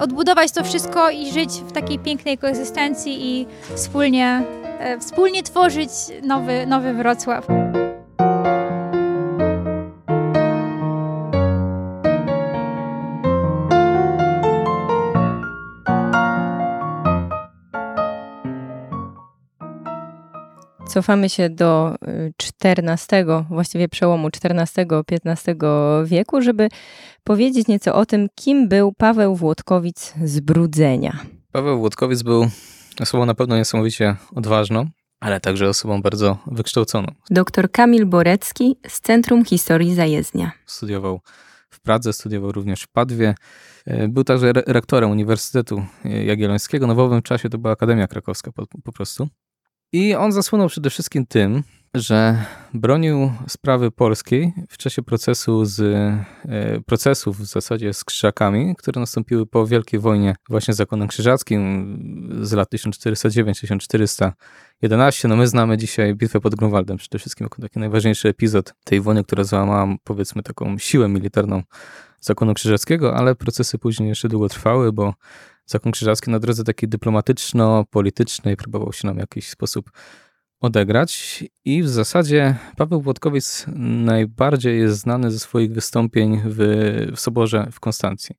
odbudować 0.00 0.52
to 0.52 0.64
wszystko 0.64 1.10
i 1.10 1.32
żyć 1.32 1.50
w 1.50 1.72
takiej 1.72 1.98
pięknej 1.98 2.38
koegzystencji 2.38 3.26
i 3.26 3.46
wspólnie, 3.74 4.42
e, 4.78 4.98
wspólnie 4.98 5.42
tworzyć 5.42 5.90
nowy, 6.22 6.66
nowy 6.66 6.94
Wrocław. 6.94 7.46
Cofamy 20.94 21.28
się 21.28 21.50
do 21.50 21.94
XIV, 22.62 23.12
y, 23.12 23.44
właściwie 23.48 23.88
przełomu 23.88 24.28
XIV-XV 24.28 25.56
wieku, 26.04 26.42
żeby 26.42 26.68
powiedzieć 27.24 27.68
nieco 27.68 27.94
o 27.94 28.06
tym, 28.06 28.28
kim 28.34 28.68
był 28.68 28.92
Paweł 28.92 29.36
Włodkowic 29.36 30.14
z 30.24 30.40
Brudzenia. 30.40 31.18
Paweł 31.52 31.78
Włodkowic 31.78 32.22
był 32.22 32.48
osobą 33.00 33.26
na 33.26 33.34
pewno 33.34 33.56
niesamowicie 33.56 34.16
odważną, 34.34 34.86
ale 35.20 35.40
także 35.40 35.68
osobą 35.68 36.02
bardzo 36.02 36.38
wykształconą. 36.46 37.08
Doktor 37.30 37.70
Kamil 37.70 38.06
Borecki 38.06 38.76
z 38.88 39.00
Centrum 39.00 39.44
Historii 39.44 39.94
Zajezdnia. 39.94 40.52
Studiował 40.66 41.20
w 41.70 41.80
Pradze, 41.80 42.12
studiował 42.12 42.52
również 42.52 42.82
w 42.82 42.88
Padwie. 42.88 43.34
Y, 43.88 44.08
był 44.08 44.24
także 44.24 44.52
rektorem 44.66 45.10
Uniwersytetu 45.10 45.84
Jagiellońskiego. 46.04 46.86
No 46.86 46.94
w 46.94 46.98
owym 46.98 47.22
czasie 47.22 47.48
to 47.48 47.58
była 47.58 47.72
Akademia 47.72 48.06
Krakowska 48.06 48.52
po, 48.52 48.66
po 48.84 48.92
prostu. 48.92 49.28
I 49.94 50.14
on 50.14 50.32
zasłynął 50.32 50.68
przede 50.68 50.90
wszystkim 50.90 51.26
tym, 51.26 51.62
że 51.94 52.44
bronił 52.74 53.32
sprawy 53.48 53.90
polskiej 53.90 54.52
w 54.68 54.78
czasie 54.78 55.02
procesu 55.02 55.64
z, 55.64 55.80
e, 55.80 56.24
procesów 56.86 57.38
w 57.38 57.44
zasadzie 57.44 57.92
z 57.92 58.04
krzyżakami, 58.04 58.74
które 58.78 59.00
nastąpiły 59.00 59.46
po 59.46 59.66
Wielkiej 59.66 60.00
Wojnie 60.00 60.36
właśnie 60.48 60.74
z 60.74 60.76
zakonem 60.76 61.08
krzyżackim 61.08 62.30
z 62.42 62.52
lat 62.52 62.68
1409-1411. 62.72 64.32
No 65.28 65.36
my 65.36 65.46
znamy 65.46 65.76
dzisiaj 65.76 66.14
bitwę 66.14 66.40
pod 66.40 66.54
Grunwaldem 66.54 66.96
przede 66.96 67.18
wszystkim 67.18 67.44
jako 67.44 67.62
taki 67.62 67.78
najważniejszy 67.78 68.28
epizod 68.28 68.74
tej 68.84 69.00
wojny, 69.00 69.24
która 69.24 69.44
załamała 69.44 69.96
powiedzmy 70.04 70.42
taką 70.42 70.78
siłę 70.78 71.08
militarną 71.08 71.62
zakonu 72.24 72.54
krzyżackiego, 72.54 73.16
ale 73.16 73.34
procesy 73.34 73.78
później 73.78 74.08
jeszcze 74.08 74.28
długo 74.28 74.48
trwały, 74.48 74.92
bo 74.92 75.14
Zakon 75.66 75.92
Krzyżacki 75.92 76.30
na 76.30 76.38
drodze 76.38 76.64
takiej 76.64 76.88
dyplomatyczno-politycznej 76.88 78.56
próbował 78.56 78.92
się 78.92 79.06
nam 79.06 79.16
w 79.16 79.20
jakiś 79.20 79.48
sposób 79.48 79.90
odegrać. 80.60 81.44
I 81.64 81.82
w 81.82 81.88
zasadzie 81.88 82.56
Paweł 82.76 83.00
Włodkowic 83.00 83.64
najbardziej 84.04 84.78
jest 84.78 84.98
znany 84.98 85.30
ze 85.30 85.38
swoich 85.38 85.72
wystąpień 85.72 86.40
w, 86.44 86.56
w 87.16 87.20
Soborze 87.20 87.68
w 87.72 87.80
Konstancji. 87.80 88.36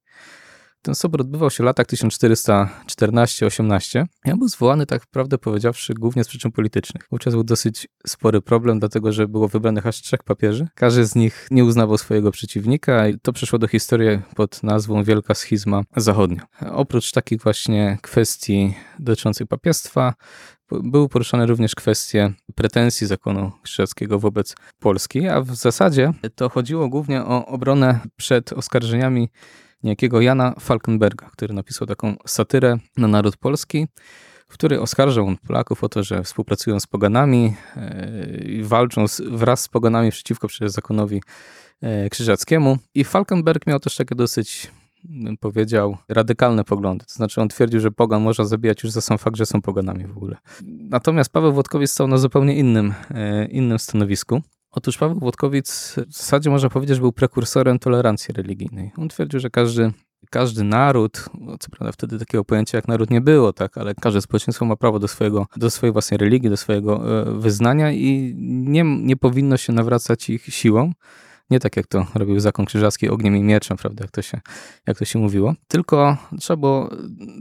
Ten 0.86 0.96
sobor 0.96 1.22
odbywał 1.22 1.50
się 1.50 1.64
w 1.64 1.66
latach 1.66 1.86
1414-18. 1.86 4.06
Ja 4.26 4.38
był 4.38 4.48
zwołany, 4.48 4.86
tak 4.86 5.06
prawdę 5.06 5.38
powiedziawszy, 5.38 5.94
głównie 5.94 6.24
z 6.24 6.28
przyczyn 6.28 6.52
politycznych. 6.52 7.08
Wówczas 7.12 7.34
był 7.34 7.44
dosyć 7.44 7.88
spory 8.08 8.42
problem, 8.42 8.80
dlatego 8.80 9.12
że 9.12 9.28
było 9.28 9.48
wybranych 9.48 9.88
aż 9.88 10.02
trzech 10.02 10.24
papieży. 10.24 10.68
Każdy 10.76 11.06
z 11.06 11.16
nich 11.16 11.48
nie 11.52 11.66
uznawał 11.66 11.98
swojego 11.98 12.32
przeciwnika 12.32 13.08
i 13.08 13.20
to 13.20 13.34
przeszło 13.34 13.60
do 13.60 13.68
historii 13.68 14.20
pod 14.36 14.64
nazwą 14.64 15.04
Wielka 15.04 15.34
Schizma 15.34 15.84
Zachodnia. 15.96 16.48
Oprócz 16.72 17.12
takich 17.12 17.42
właśnie 17.42 17.98
kwestii 18.02 18.74
dotyczących 19.00 19.48
papiestwa, 19.48 20.14
były 20.72 21.10
poruszane 21.10 21.46
również 21.46 21.76
kwestie 21.76 22.34
pretensji 22.56 23.08
zakonu 23.08 23.52
krzyżackiego 23.64 24.20
wobec 24.20 24.56
Polski, 24.80 25.28
a 25.28 25.42
w 25.42 25.56
zasadzie 25.56 26.14
to 26.36 26.50
chodziło 26.50 26.90
głównie 26.90 27.24
o 27.24 27.46
obronę 27.46 28.00
przed 28.18 28.54
oskarżeniami 28.54 29.30
niejakiego 29.86 30.22
Jana 30.22 30.56
Falkenberga, 30.60 31.30
który 31.30 31.54
napisał 31.54 31.88
taką 31.88 32.16
satyrę 32.28 32.78
na 32.98 33.08
naród 33.08 33.38
polski, 33.38 33.88
w 34.48 34.54
której 34.54 34.80
oskarżał 34.80 35.28
on 35.28 35.38
Polaków 35.38 35.84
o 35.84 35.90
to, 35.90 36.04
że 36.04 36.24
współpracują 36.24 36.80
z 36.80 36.88
poganami 36.88 37.56
e, 37.76 38.38
i 38.38 38.64
walczą 38.64 39.06
wraz 39.32 39.62
z 39.62 39.68
poganami 39.68 40.12
przeciwko 40.12 40.48
przecież 40.48 40.72
zakonowi 40.72 41.22
e, 41.82 42.10
krzyżackiemu. 42.10 42.78
I 42.96 43.04
Falkenberg 43.04 43.68
miał 43.68 43.80
też 43.80 43.96
takie 43.96 44.16
dosyć 44.16 44.72
powiedział, 45.40 45.98
radykalne 46.10 46.64
poglądy. 46.64 47.06
To 47.06 47.14
znaczy 47.14 47.42
on 47.42 47.48
twierdził, 47.48 47.80
że 47.80 47.92
pogan 47.92 48.22
można 48.22 48.46
zabijać 48.46 48.84
już 48.84 48.92
za 48.92 49.02
sam 49.02 49.18
fakt, 49.18 49.38
że 49.38 49.46
są 49.46 49.62
poganami 49.62 50.08
w 50.08 50.18
ogóle. 50.18 50.38
Natomiast 50.64 51.32
Paweł 51.32 51.54
Włodkowiec 51.54 51.92
stał 51.92 52.08
na 52.08 52.18
zupełnie 52.18 52.56
innym, 52.56 52.94
e, 53.12 53.46
innym 53.46 53.80
stanowisku. 53.80 54.42
Otóż 54.76 54.98
Paweł 54.98 55.20
Włodkowic 55.20 55.96
w 56.08 56.14
zasadzie 56.14 56.50
można 56.50 56.70
powiedzieć, 56.70 56.96
że 56.96 57.02
był 57.02 57.12
prekursorem 57.12 57.80
tolerancji 57.80 58.34
religijnej. 58.34 58.92
On 58.98 59.10
twierdził, 59.10 59.40
że 59.40 59.50
każdy, 59.50 59.92
każdy 60.30 60.64
naród, 60.64 61.26
no 61.40 61.58
co 61.58 61.70
prawda 61.70 61.92
wtedy 61.92 62.20
takiego 62.20 62.46
pojęcia 62.46 62.78
jak 62.78 62.88
naród 62.88 63.10
nie 63.10 63.22
było, 63.22 63.54
tak, 63.54 63.78
ale 63.78 63.96
każde 63.96 64.22
społeczeństwo 64.22 64.66
ma 64.66 64.76
prawo 64.76 65.00
do, 65.00 65.08
swojego, 65.08 65.48
do 65.58 65.70
swojej 65.70 65.94
własnej 65.94 66.18
religii, 66.18 66.50
do 66.50 66.58
swojego 66.58 67.22
e, 67.22 67.40
wyznania 67.40 67.92
i 67.92 68.36
nie, 68.38 68.84
nie 68.84 69.18
powinno 69.18 69.58
się 69.58 69.74
nawracać 69.74 70.30
ich 70.30 70.46
siłą. 70.46 70.92
Nie 71.50 71.60
tak 71.60 71.78
jak 71.78 71.88
to 71.88 72.06
robił 72.16 72.40
zakon 72.40 72.66
krzyżacki 72.66 73.10
ogniem 73.10 73.38
i 73.38 73.44
mieczem, 73.44 73.78
prawda, 73.78 74.04
jak 74.04 74.12
to 74.12 74.22
się, 74.22 74.42
jak 74.88 74.98
to 74.98 75.06
się 75.06 75.20
mówiło. 75.20 75.54
Tylko 75.68 76.18
trzeba 76.40 76.58
było 76.58 76.90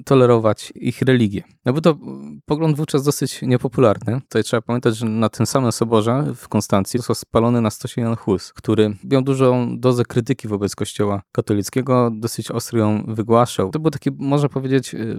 tolerować 0.04 0.72
ich 0.76 1.02
religię. 1.02 1.42
No 1.64 1.72
bo 1.72 1.80
to 1.80 1.98
pogląd 2.46 2.76
wówczas 2.76 3.02
dosyć 3.02 3.42
niepopularny. 3.42 4.20
Tutaj 4.20 4.44
trzeba 4.44 4.60
pamiętać, 4.62 4.96
że 4.96 5.06
na 5.06 5.28
tym 5.28 5.46
samym 5.46 5.72
soborze 5.72 6.24
w 6.36 6.48
Konstancji 6.48 6.98
został 6.98 7.14
spalony 7.14 7.60
na 7.60 7.70
stosie 7.70 8.00
Jan 8.00 8.16
Hus, 8.16 8.52
który 8.52 8.96
miał 9.04 9.22
dużą 9.22 9.78
dozę 9.80 10.04
krytyki 10.04 10.48
wobec 10.48 10.74
kościoła 10.74 11.22
katolickiego, 11.32 12.10
dosyć 12.14 12.50
ostro 12.50 12.78
ją 12.78 13.04
wygłaszał. 13.08 13.70
To 13.70 13.78
był 13.78 13.90
taki, 13.90 14.10
można 14.18 14.48
powiedzieć, 14.48 14.94
y, 14.94 15.16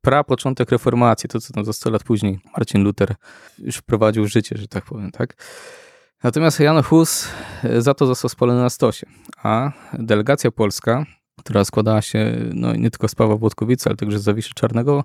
pra 0.00 0.24
początek 0.24 0.70
reformacji, 0.70 1.28
to 1.28 1.40
co 1.40 1.52
tam 1.52 1.64
za 1.64 1.72
100 1.72 1.90
lat 1.90 2.04
później 2.04 2.38
Marcin 2.56 2.82
Luther 2.82 3.14
już 3.58 3.76
wprowadził 3.76 4.26
życie, 4.26 4.56
że 4.58 4.68
tak 4.68 4.84
powiem, 4.84 5.10
tak? 5.10 5.36
Natomiast 6.24 6.60
Jan 6.60 6.82
Hus 6.82 7.28
e, 7.64 7.82
za 7.82 7.94
to 7.94 8.06
został 8.06 8.28
spalony 8.28 8.60
na 8.60 8.70
stosie, 8.70 9.06
a 9.42 9.72
delegacja 9.92 10.50
polska, 10.50 11.06
która 11.38 11.64
składała 11.64 12.02
się 12.02 12.36
no, 12.54 12.74
nie 12.74 12.90
tylko 12.90 13.08
z 13.08 13.14
Pawła 13.14 13.36
Włodkowica, 13.36 13.90
ale 13.90 13.96
także 13.96 14.18
z 14.18 14.22
Zawiszy 14.22 14.54
Czarnego, 14.54 15.04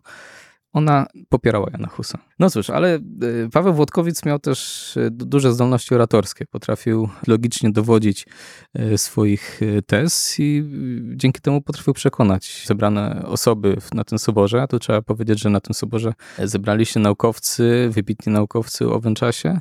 ona 0.74 1.08
popierała 1.30 1.68
Jana 1.72 1.88
Husa. 1.88 2.20
No 2.39 2.50
cóż, 2.50 2.70
ale 2.70 2.96
e, 2.96 3.00
Paweł 3.51 3.74
Włodkowic 3.74 4.26
miał 4.26 4.39
też 4.39 4.97
e, 4.97 5.10
duże 5.12 5.54
zdolności 5.54 5.95
oratorskie. 5.95 6.45
Potrafił 6.45 7.10
logicznie 7.28 7.71
dowodzić 7.71 8.28
swoich 8.97 9.62
tez 9.88 10.36
i 10.39 10.63
dzięki 11.15 11.41
temu 11.41 11.62
potrafił 11.62 11.93
przekonać 11.93 12.63
zebrane 12.67 13.24
osoby 13.26 13.78
na 13.93 14.04
tym 14.04 14.19
soborze. 14.19 14.62
A 14.62 14.67
tu 14.67 14.80
trzeba 14.80 15.02
powiedzieć, 15.02 15.39
że 15.39 15.50
na 15.50 15.60
tym 15.60 15.74
soborze 15.74 16.13
zebrali 16.43 16.86
się 16.86 17.00
naukowcy, 17.00 17.89
wybitni 17.89 18.34
naukowcy 18.34 18.88
o 18.88 18.93
owym 18.93 19.15
czasie 19.15 19.60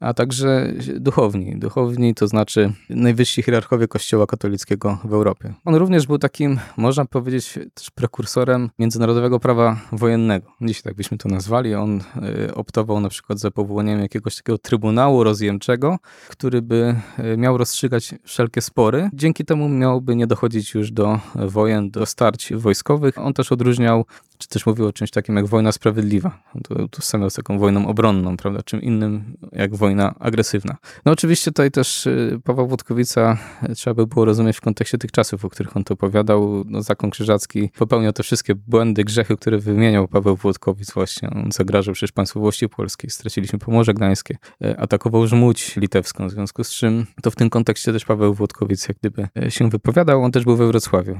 a 0.00 0.14
także 0.14 0.72
duchowni. 0.96 1.58
Duchowni 1.58 2.14
to 2.14 2.28
znaczy 2.28 2.72
najwyżsi 2.90 3.42
hierarchowie 3.42 3.88
Kościoła 3.88 4.26
katolickiego 4.26 4.98
w 5.04 5.12
Europie. 5.12 5.54
On 5.64 5.74
również 5.74 6.06
był 6.06 6.18
takim, 6.18 6.58
można 6.76 7.04
powiedzieć, 7.04 7.58
też 7.74 7.90
prekursorem 7.90 8.70
międzynarodowego 8.78 9.40
prawa 9.40 9.80
wojennego. 9.92 10.52
Dziś 10.60 10.82
tak 10.82 10.94
byśmy 10.94 11.18
to 11.18 11.28
nazwali. 11.28 11.74
On 11.74 12.00
e, 12.00 12.54
optował 12.54 13.00
na 13.00 13.08
przykład 13.08 13.38
za 13.38 13.50
powołaniem 13.50 14.00
jakiegoś 14.00 14.36
takiego 14.36 14.58
trybunału 14.58 15.24
rozjemczego, 15.24 15.98
który 16.28 16.62
by 16.62 16.94
e, 17.18 17.36
miał 17.36 17.58
rozstrzygać 17.58 18.14
wszelkie 18.24 18.60
spory. 18.60 19.10
Dzięki 19.12 19.44
temu 19.44 19.68
miałoby 19.68 20.16
nie 20.16 20.26
dochodzić 20.26 20.74
już 20.74 20.92
do 20.92 21.20
wojen, 21.34 21.90
do 21.90 22.06
starć 22.06 22.52
wojskowych. 22.54 23.18
On 23.18 23.34
też 23.34 23.52
odróżniał 23.52 24.04
też 24.50 24.66
mówił 24.66 24.86
o 24.86 24.92
czymś 24.92 25.10
takim 25.10 25.36
jak 25.36 25.46
wojna 25.46 25.72
sprawiedliwa. 25.72 26.42
To, 26.90 27.02
samo 27.02 27.30
z 27.30 27.34
taką 27.34 27.58
wojną 27.58 27.86
obronną, 27.86 28.36
prawda? 28.36 28.62
Czym 28.62 28.82
innym 28.82 29.36
jak 29.52 29.76
wojna 29.76 30.14
agresywna. 30.18 30.76
No 31.04 31.12
oczywiście 31.12 31.50
tutaj 31.50 31.70
też 31.70 32.06
y, 32.06 32.40
Paweł 32.44 32.66
Włodkowica 32.66 33.38
y, 33.70 33.74
trzeba 33.74 33.94
by 33.94 34.06
było 34.06 34.24
rozumieć 34.24 34.56
w 34.56 34.60
kontekście 34.60 34.98
tych 34.98 35.12
czasów, 35.12 35.44
o 35.44 35.50
których 35.50 35.76
on 35.76 35.84
to 35.84 35.94
opowiadał. 35.94 36.64
No, 36.66 36.82
zakon 36.82 37.10
krzyżacki 37.10 37.70
popełniał 37.78 38.12
te 38.12 38.22
wszystkie 38.22 38.54
błędy, 38.54 39.04
grzechy, 39.04 39.36
które 39.36 39.58
wymieniał 39.58 40.08
Paweł 40.08 40.36
Włodkowic 40.36 40.92
właśnie. 40.92 41.30
On 41.30 41.52
zagrażał 41.52 41.94
przecież 41.94 42.12
państwowości 42.12 42.68
polskiej, 42.68 43.10
straciliśmy 43.10 43.58
Pomorze 43.58 43.94
Gdańskie, 43.94 44.36
y, 44.64 44.78
atakował 44.78 45.26
Żmudź 45.26 45.76
litewską, 45.76 46.28
w 46.28 46.30
związku 46.30 46.64
z 46.64 46.70
czym 46.70 47.06
to 47.22 47.30
w 47.30 47.36
tym 47.36 47.50
kontekście 47.50 47.92
też 47.92 48.04
Paweł 48.04 48.34
Włodkowic 48.34 48.88
jak 48.88 48.96
gdyby 48.98 49.28
się 49.48 49.68
wypowiadał. 49.68 50.22
On 50.22 50.32
też 50.32 50.44
był 50.44 50.56
we 50.56 50.66
Wrocławiu 50.66 51.18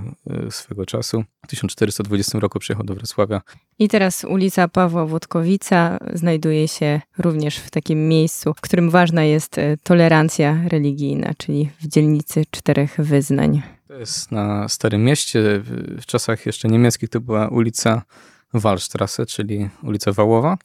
swego 0.51 0.87
czasu. 0.87 1.25
W 1.45 1.49
1420 1.49 2.39
roku 2.39 2.59
przyjechał 2.59 2.87
do 2.87 2.95
Wrocławia 2.95 3.20
Wrocławia. 3.21 3.43
I 3.79 3.89
teraz 3.89 4.25
ulica 4.25 4.69
Pawła 4.69 5.07
Włodkowica 5.07 5.99
znajduje 6.15 6.69
się 6.69 7.01
również 7.19 7.57
w 7.57 7.71
takim 7.71 8.09
miejscu, 8.09 8.55
w 8.55 8.61
którym 8.61 8.91
ważna 8.91 9.25
jest 9.25 9.59
e, 9.59 9.77
tolerancja 9.83 10.59
religijna, 10.69 11.33
czyli 11.39 11.71
w 11.81 11.87
dzielnicy 11.87 12.45
czterech 12.51 12.97
wyznań. 12.99 13.63
To 13.89 13.95
jest 13.95 14.33
na 14.33 14.69
Starym 14.69 15.05
Mieście. 15.05 15.63
W 16.01 16.07
czasach 16.07 16.47
jeszcze 16.47 16.69
niemieckich 16.69 17.09
to 17.09 17.21
była 17.21 17.49
ulica 17.49 18.03
Wallstrasse, 18.55 19.27
czyli 19.27 19.69
ulica 19.83 20.13
Wałowa. 20.13 20.59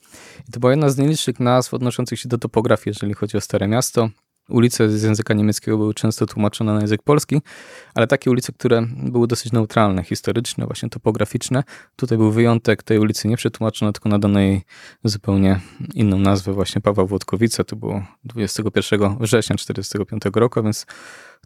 I 0.50 0.52
to 0.52 0.60
była 0.60 0.72
jedna 0.72 0.89
z 0.89 0.98
najliczniejszych 0.98 1.39
nazw 1.39 1.74
odnoszących 1.74 2.20
się 2.20 2.30
do 2.30 2.38
topografii, 2.38 2.89
jeżeli 2.89 3.13
chodzi 3.13 3.38
o 3.38 3.41
Stare 3.41 3.68
Miasto. 3.68 4.10
Ulice 4.49 4.89
z 4.89 5.03
języka 5.03 5.34
niemieckiego 5.34 5.77
były 5.77 5.93
często 5.93 6.25
tłumaczone 6.25 6.73
na 6.73 6.81
język 6.81 7.03
polski, 7.03 7.41
ale 7.95 8.08
takie 8.08 8.31
ulice, 8.31 8.53
które 8.53 8.88
były 9.03 9.27
dosyć 9.27 9.51
neutralne, 9.51 10.03
historyczne, 10.03 10.65
właśnie 10.65 10.89
topograficzne. 10.89 11.63
Tutaj 11.95 12.17
był 12.17 12.31
wyjątek, 12.31 12.84
tej 12.84 12.99
ulicy 12.99 13.27
nie 13.27 13.38
przetłumaczono, 13.38 13.91
tylko 13.91 14.10
nadano 14.10 14.39
jej 14.39 14.62
zupełnie 15.03 15.60
inną 15.93 16.19
nazwę, 16.19 16.53
właśnie 16.53 16.81
Pawła 16.81 17.05
Włodkowica. 17.05 17.63
To 17.63 17.75
było 17.75 18.03
21 18.23 18.99
września 19.19 19.55
1945 19.55 20.36
roku, 20.36 20.63
więc 20.63 20.86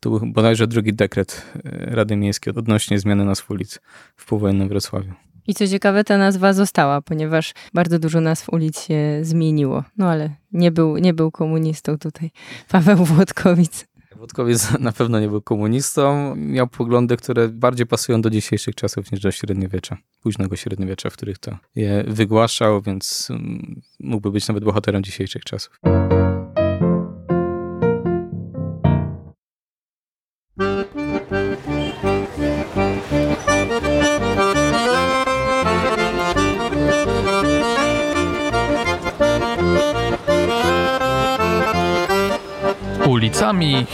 to 0.01 0.09
był 0.09 0.31
bodajże 0.31 0.67
drugi 0.67 0.93
dekret 0.93 1.45
e, 1.55 1.95
Rady 1.95 2.15
Miejskiej 2.15 2.53
odnośnie 2.55 2.99
zmiany 2.99 3.25
nazw 3.25 3.51
ulic 3.51 3.79
w 4.15 4.25
powojennym 4.25 4.67
Wrocławiu. 4.67 5.13
I 5.49 5.53
co 5.53 5.67
ciekawe, 5.67 6.03
ta 6.03 6.17
nazwa 6.17 6.53
została, 6.53 7.01
ponieważ 7.01 7.53
bardzo 7.73 7.99
dużo 7.99 8.21
nazw 8.21 8.49
ulic 8.49 8.81
się 8.81 9.19
zmieniło. 9.21 9.83
No 9.97 10.09
ale 10.09 10.29
nie 10.51 10.71
był, 10.71 10.97
nie 10.97 11.13
był 11.13 11.31
komunistą 11.31 11.97
tutaj 11.97 12.31
Paweł 12.67 12.97
Włodkowic. 12.97 13.88
Włodkowic 14.15 14.71
na 14.79 14.91
pewno 14.91 15.19
nie 15.19 15.27
był 15.27 15.41
komunistą. 15.41 16.35
Miał 16.35 16.67
poglądy, 16.67 17.17
które 17.17 17.47
bardziej 17.47 17.85
pasują 17.85 18.21
do 18.21 18.29
dzisiejszych 18.29 18.75
czasów 18.75 19.12
niż 19.12 19.21
do 19.21 19.31
średniowiecza, 19.31 19.97
późnego 20.21 20.55
średniowiecza, 20.55 21.09
w 21.09 21.13
których 21.13 21.38
to 21.38 21.57
je 21.75 22.03
wygłaszał, 22.07 22.81
więc 22.81 23.27
mm, 23.29 23.81
mógłby 23.99 24.31
być 24.31 24.47
nawet 24.47 24.63
bohaterem 24.63 25.03
dzisiejszych 25.03 25.43
czasów. 25.43 25.79